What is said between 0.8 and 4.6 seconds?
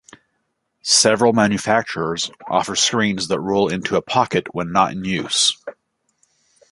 Several manufacturers offer screens that roll into a pocket